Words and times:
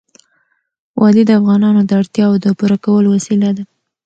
وادي 1.01 1.23
د 1.27 1.31
افغانانو 1.39 1.81
د 1.85 1.91
اړتیاوو 2.01 2.41
د 2.43 2.47
پوره 2.57 2.77
کولو 2.85 3.07
وسیله 3.15 3.49
ده. 3.57 3.63